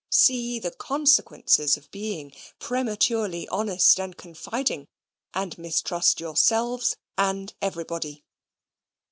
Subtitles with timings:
[0.09, 4.87] See the consequences of being prematurely honest and confiding,
[5.35, 8.23] and mistrust yourselves and everybody.